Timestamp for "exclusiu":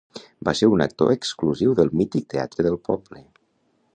1.17-1.75